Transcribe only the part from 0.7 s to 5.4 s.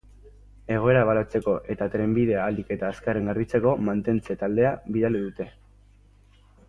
Egoera ebaluatzeko eta trenbidea ahalik eta azkarren garbitzeko mantentze-taldea bidali